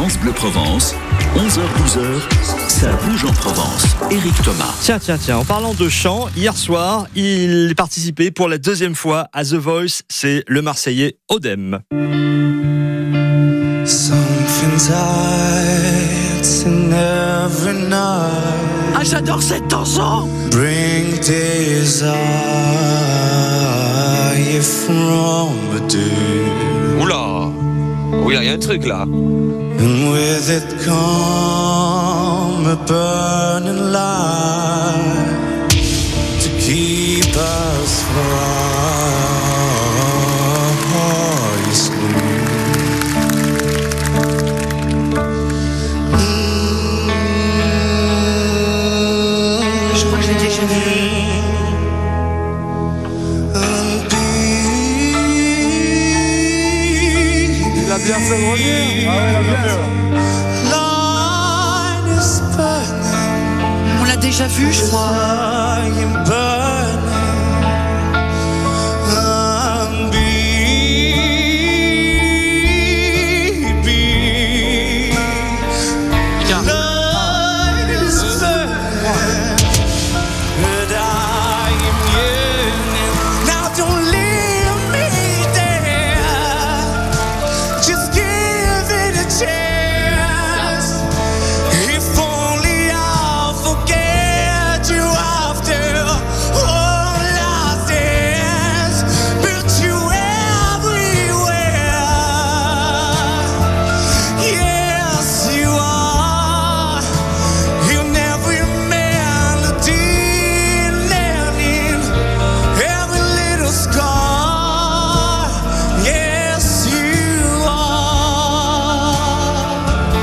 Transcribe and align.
France 0.00 0.16
Bleu 0.20 0.30
Provence, 0.30 0.94
11h-12h, 1.34 2.68
ça 2.68 2.92
bouge 3.04 3.24
en 3.24 3.32
Provence. 3.32 3.96
Éric 4.12 4.32
Thomas. 4.44 4.72
Tiens, 4.80 5.00
tiens, 5.00 5.18
tiens, 5.18 5.38
en 5.38 5.44
parlant 5.44 5.74
de 5.74 5.88
chant, 5.88 6.28
hier 6.36 6.56
soir, 6.56 7.08
il 7.16 7.74
participait 7.76 8.30
pour 8.30 8.48
la 8.48 8.58
deuxième 8.58 8.94
fois 8.94 9.26
à 9.32 9.42
The 9.42 9.54
Voice, 9.54 10.02
c'est 10.08 10.44
le 10.46 10.62
Marseillais 10.62 11.16
Odem. 11.28 11.80
Ah, 18.94 19.02
j'adore 19.02 19.42
cette 19.42 19.68
chanson 19.68 20.28
Bring 20.52 21.18
desire 21.18 22.14
from 24.62 25.56
within. 25.74 27.02
Oula 27.02 27.50
Oui, 28.22 28.36
il 28.38 28.44
y 28.44 28.48
a 28.48 28.52
un 28.52 28.58
truc 28.58 28.86
là. 28.86 29.04
And 29.80 30.10
with 30.10 30.50
it 30.50 30.80
come 30.84 32.66
a 32.66 32.76
burning 32.84 33.92
light 33.92 35.37
Il 58.08 58.12
a 58.12 58.16
bien 58.16 58.26
fait 58.26 58.50
revenir. 58.50 59.10
Line 60.72 62.08
is 62.18 62.40
burning. 62.56 64.00
On 64.00 64.04
l'a 64.04 64.16
déjà 64.16 64.46
vu, 64.46 64.72
je 64.72 64.80
crois. 64.86 66.47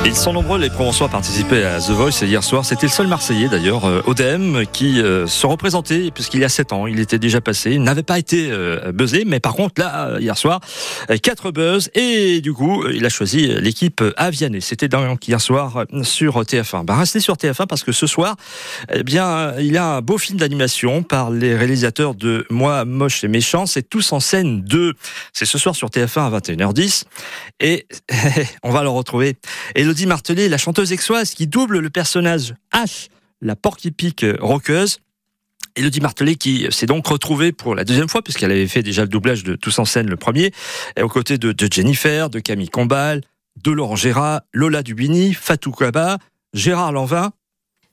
Ils 0.07 0.15
sont 0.15 0.33
nombreux 0.33 0.59
les 0.59 0.69
Provençaux 0.69 1.05
à 1.05 1.09
participer 1.09 1.63
à 1.63 1.79
The 1.79 1.89
Voice 1.89 2.21
hier 2.21 2.43
soir. 2.43 2.63
C'était 2.63 2.85
le 2.85 2.91
seul 2.91 3.07
Marseillais 3.07 3.47
d'ailleurs, 3.47 3.85
euh, 3.85 4.03
Odem, 4.05 4.65
qui 4.71 5.01
euh, 5.01 5.25
se 5.25 5.47
représentait 5.47 6.11
puisqu'il 6.11 6.41
y 6.41 6.43
a 6.43 6.49
7 6.49 6.73
ans, 6.73 6.85
il 6.85 6.99
était 6.99 7.17
déjà 7.17 7.41
passé. 7.41 7.71
Il 7.71 7.81
n'avait 7.81 8.03
pas 8.03 8.19
été 8.19 8.51
euh, 8.51 8.91
buzzé, 8.91 9.23
mais 9.25 9.39
par 9.39 9.55
contre 9.55 9.81
là, 9.81 10.19
hier 10.19 10.37
soir, 10.37 10.59
euh, 11.09 11.17
quatre 11.17 11.49
buzz 11.49 11.89
et 11.95 12.39
du 12.41 12.53
coup, 12.53 12.87
il 12.87 13.03
a 13.03 13.09
choisi 13.09 13.47
l'équipe 13.47 14.03
Avianney. 14.15 14.61
C'était 14.61 14.89
donc 14.89 15.27
hier 15.27 15.41
soir 15.41 15.85
sur 16.03 16.39
TF1. 16.43 16.85
Bah, 16.85 16.97
restez 16.97 17.19
sur 17.19 17.33
TF1 17.33 17.65
parce 17.65 17.83
que 17.83 17.91
ce 17.91 18.05
soir, 18.05 18.35
eh 18.93 19.01
bien, 19.01 19.55
il 19.57 19.73
y 19.73 19.77
a 19.77 19.95
un 19.95 20.01
beau 20.01 20.19
film 20.19 20.37
d'animation 20.37 21.01
par 21.01 21.31
les 21.31 21.55
réalisateurs 21.55 22.13
de 22.13 22.45
Moi, 22.51 22.85
Moche 22.85 23.23
et 23.23 23.27
Méchant. 23.27 23.65
C'est 23.65 23.89
Tous 23.89 24.11
en 24.11 24.19
scène 24.19 24.61
2. 24.61 24.93
C'est 25.33 25.45
ce 25.45 25.57
soir 25.57 25.75
sur 25.75 25.89
TF1 25.89 26.31
à 26.31 26.39
21h10. 26.39 27.05
Et 27.59 27.87
on 28.63 28.69
va 28.69 28.83
le 28.83 28.89
retrouver. 28.89 29.37
Elodie 29.95 30.07
Martelet, 30.07 30.49
la 30.49 30.57
chanteuse 30.57 30.91
exoise 30.91 31.33
qui 31.35 31.47
double 31.47 31.79
le 31.79 31.89
personnage 31.89 32.53
H, 32.73 33.07
la 33.39 33.55
porc-épic 33.55 34.25
roqueuse. 34.41 34.99
Elodie 35.77 36.01
Martelet 36.01 36.35
qui 36.35 36.67
s'est 36.69 36.85
donc 36.85 37.07
retrouvée 37.07 37.53
pour 37.53 37.75
la 37.75 37.85
deuxième 37.85 38.09
fois, 38.09 38.21
puisqu'elle 38.21 38.51
avait 38.51 38.67
fait 38.67 38.83
déjà 38.83 39.03
le 39.03 39.07
doublage 39.07 39.45
de 39.45 39.55
Tous 39.55 39.79
en 39.79 39.85
scène 39.85 40.09
le 40.09 40.17
premier, 40.17 40.51
aux 41.01 41.07
côtés 41.07 41.37
de, 41.37 41.53
de 41.53 41.67
Jennifer, 41.71 42.29
de 42.29 42.39
Camille 42.41 42.67
Combal, 42.67 43.21
de 43.63 43.71
Laurent 43.71 43.95
Gérard, 43.95 44.41
Lola 44.51 44.83
Dubini, 44.83 45.33
Fatou 45.33 45.71
Kaba, 45.71 46.17
Gérard 46.53 46.91
Lanvin. 46.91 47.31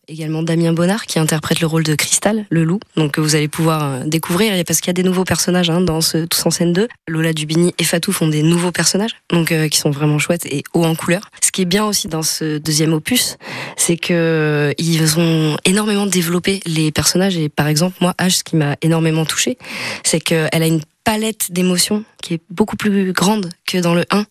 Également 0.09 0.43
Damien 0.43 0.73
Bonnard 0.73 1.07
qui 1.07 1.21
interprète 1.21 1.61
le 1.61 1.69
rôle 1.69 1.85
de 1.85 1.95
Cristal, 1.95 2.45
le 2.51 2.65
loup. 2.65 2.81
Donc 2.97 3.21
vous 3.21 3.37
allez 3.37 3.47
pouvoir 3.47 3.85
euh, 3.85 4.01
découvrir 4.05 4.53
parce 4.65 4.81
qu'il 4.81 4.89
y 4.89 4.91
a 4.91 4.95
des 4.95 5.05
nouveaux 5.05 5.25
personnages 5.25 5.71
hein, 5.71 5.81
dans 5.81 6.01
ce 6.01 6.25
Tous 6.25 6.45
en 6.45 6.51
scène 6.51 6.73
2. 6.73 6.89
Lola 7.07 7.33
Dubini 7.33 7.73
et 7.79 7.85
Fatou 7.85 8.11
font 8.11 8.27
des 8.27 8.43
nouveaux 8.43 8.73
personnages 8.73 9.15
donc 9.31 9.53
euh, 9.53 9.69
qui 9.69 9.79
sont 9.79 9.91
vraiment 9.91 10.19
chouettes 10.19 10.45
et 10.47 10.65
hauts 10.75 10.85
en 10.85 10.97
couleur. 10.97 11.31
Ce 11.41 11.53
qui 11.53 11.63
est 11.63 11.67
bien 11.67 11.85
aussi 11.85 12.09
dans 12.09 12.23
ce 12.25 12.59
deuxième 12.59 12.93
opus, 12.93 13.37
c'est 13.77 13.97
que 13.97 14.13
euh, 14.13 14.73
ils 14.77 15.21
ont 15.21 15.57
énormément 15.65 16.07
développé 16.07 16.61
les 16.67 16.91
personnages 16.91 17.37
et 17.37 17.49
par 17.49 17.69
exemple 17.69 17.97
moi 18.01 18.15
H 18.19 18.39
ce 18.39 18.45
qui 18.45 18.57
m'a 18.57 18.77
énormément 18.83 19.25
touché, 19.25 19.57
c'est 20.03 20.19
qu'elle 20.21 20.63
a 20.63 20.67
une 20.67 20.81
palette 21.05 21.51
d'émotions 21.51 22.05
qui 22.23 22.35
est 22.35 22.41
beaucoup 22.51 22.77
plus 22.77 23.13
grande 23.13 23.51
que 23.67 23.79
dans 23.79 23.95
le 23.95 24.05
1. 24.11 24.25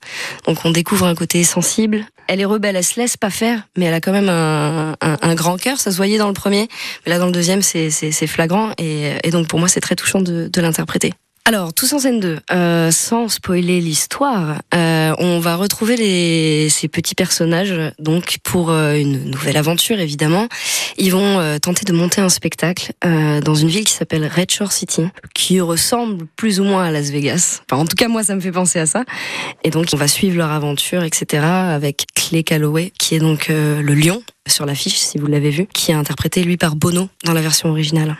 Donc 0.45 0.59
on 0.65 0.71
découvre 0.71 1.05
un 1.05 1.15
côté 1.15 1.43
sensible. 1.43 2.05
Elle 2.27 2.39
est 2.39 2.45
rebelle, 2.45 2.75
elle 2.75 2.83
se 2.83 2.99
laisse 2.99 3.17
pas 3.17 3.29
faire, 3.29 3.67
mais 3.77 3.85
elle 3.85 3.93
a 3.93 3.99
quand 4.01 4.13
même 4.13 4.29
un, 4.29 4.95
un, 5.01 5.17
un 5.21 5.35
grand 5.35 5.57
cœur. 5.57 5.79
Ça 5.79 5.91
se 5.91 5.97
voyait 5.97 6.17
dans 6.17 6.27
le 6.27 6.33
premier, 6.33 6.67
mais 7.05 7.11
là 7.11 7.19
dans 7.19 7.25
le 7.25 7.31
deuxième 7.31 7.61
c'est 7.61 8.27
flagrant 8.27 8.71
et, 8.77 9.13
et 9.23 9.31
donc 9.31 9.47
pour 9.47 9.59
moi 9.59 9.67
c'est 9.67 9.81
très 9.81 9.95
touchant 9.95 10.21
de, 10.21 10.49
de 10.51 10.61
l'interpréter. 10.61 11.13
Alors, 11.43 11.73
tous 11.73 11.91
en 11.93 11.99
scène 11.99 12.19
2, 12.19 12.39
euh, 12.51 12.91
sans 12.91 13.27
spoiler 13.27 13.81
l'histoire, 13.81 14.61
euh, 14.75 15.15
on 15.17 15.39
va 15.39 15.55
retrouver 15.55 15.97
les, 15.97 16.69
ces 16.69 16.87
petits 16.87 17.15
personnages 17.15 17.93
donc 17.97 18.37
pour 18.43 18.69
euh, 18.69 18.93
une 18.93 19.31
nouvelle 19.31 19.57
aventure 19.57 19.99
évidemment. 19.99 20.47
Ils 20.97 21.11
vont 21.11 21.39
euh, 21.39 21.57
tenter 21.57 21.83
de 21.83 21.93
monter 21.93 22.21
un 22.21 22.29
spectacle 22.29 22.91
euh, 23.03 23.41
dans 23.41 23.55
une 23.55 23.69
ville 23.69 23.85
qui 23.85 23.93
s'appelle 23.93 24.29
Red 24.33 24.51
Shore 24.51 24.71
City, 24.71 25.07
qui 25.33 25.59
ressemble 25.59 26.27
plus 26.35 26.59
ou 26.59 26.63
moins 26.63 26.83
à 26.83 26.91
Las 26.91 27.09
Vegas. 27.09 27.61
Enfin, 27.67 27.81
en 27.81 27.85
tout 27.85 27.95
cas, 27.95 28.07
moi, 28.07 28.23
ça 28.23 28.35
me 28.35 28.39
fait 28.39 28.51
penser 28.51 28.77
à 28.77 28.85
ça. 28.85 29.03
Et 29.63 29.71
donc, 29.71 29.87
on 29.93 29.97
va 29.97 30.07
suivre 30.07 30.37
leur 30.37 30.51
aventure, 30.51 31.03
etc. 31.03 31.43
avec 31.43 32.05
Clay 32.13 32.43
Calloway, 32.43 32.93
qui 32.99 33.15
est 33.15 33.19
donc 33.19 33.47
le 33.49 33.93
lion 33.93 34.21
sur 34.47 34.67
l'affiche, 34.67 34.97
si 34.97 35.17
vous 35.17 35.27
l'avez 35.27 35.49
vu, 35.49 35.67
qui 35.73 35.91
est 35.91 35.95
interprété 35.95 36.43
lui 36.43 36.57
par 36.57 36.75
Bono 36.75 37.09
dans 37.25 37.33
la 37.33 37.41
version 37.41 37.69
originale. 37.69 38.15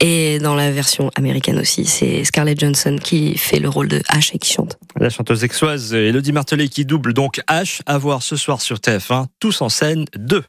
Et 0.00 0.38
dans 0.38 0.54
la 0.54 0.70
version 0.70 1.10
américaine 1.14 1.58
aussi, 1.58 1.84
c'est 1.84 2.24
Scarlett 2.24 2.58
Johansson 2.60 2.96
qui 3.02 3.36
fait 3.38 3.58
le 3.58 3.68
rôle 3.68 3.88
de 3.88 4.02
Ash 4.08 4.34
et 4.34 4.38
qui 4.38 4.52
chante. 4.52 4.78
La 4.98 5.10
chanteuse 5.10 5.44
exoise 5.44 5.94
Elodie 5.94 6.32
Martelet 6.32 6.68
qui 6.68 6.84
double 6.84 7.14
donc 7.14 7.40
H 7.48 7.80
à 7.86 7.98
voir 7.98 8.22
ce 8.22 8.36
soir 8.36 8.60
sur 8.60 8.76
TF1, 8.76 9.26
Tous 9.40 9.62
en 9.62 9.68
scène 9.68 10.04
2. 10.16 10.44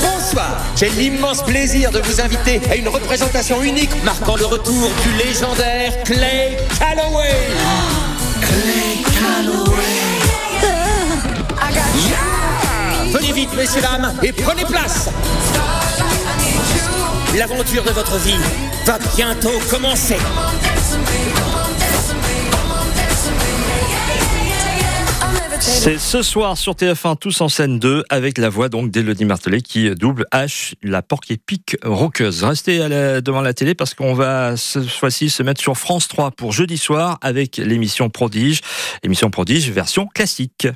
Bonsoir, 0.00 0.60
j'ai 0.76 0.90
l'immense 0.90 1.42
plaisir 1.44 1.90
de 1.92 2.00
vous 2.00 2.20
inviter 2.20 2.60
à 2.70 2.76
une 2.76 2.88
représentation 2.88 3.62
unique 3.62 3.90
marquant 4.04 4.36
le 4.36 4.44
retour 4.44 4.90
du 5.02 5.12
légendaire 5.24 6.02
Clay 6.04 6.45
messieurs, 13.56 13.80
et 14.22 14.32
prenez 14.32 14.64
place. 14.64 15.08
L'aventure 17.36 17.84
de 17.84 17.90
votre 17.90 18.16
vie 18.18 18.36
va 18.84 18.98
bientôt 19.16 19.58
commencer. 19.70 20.16
C'est 25.60 25.98
ce 25.98 26.22
soir 26.22 26.56
sur 26.56 26.74
TF1 26.74 27.16
Tous 27.18 27.40
en 27.40 27.48
scène 27.48 27.78
2 27.78 28.04
avec 28.08 28.38
la 28.38 28.48
voix 28.48 28.68
donc 28.68 28.90
d'Elodie 28.90 29.24
Martelet 29.24 29.60
qui 29.60 29.90
double 29.90 30.24
H, 30.32 30.74
la 30.82 31.02
porc 31.02 31.22
épique 31.28 31.76
roqueuse. 31.82 32.44
Restez 32.44 32.78
devant 33.20 33.40
la 33.40 33.54
télé 33.54 33.74
parce 33.74 33.94
qu'on 33.94 34.14
va 34.14 34.56
cette 34.56 34.88
fois-ci 34.88 35.30
se 35.30 35.42
mettre 35.42 35.60
sur 35.60 35.76
France 35.76 36.08
3 36.08 36.30
pour 36.32 36.52
jeudi 36.52 36.78
soir 36.78 37.18
avec 37.20 37.56
l'émission 37.56 38.10
Prodige, 38.10 38.60
émission 39.02 39.30
Prodige 39.30 39.70
version 39.70 40.06
classique. 40.06 40.68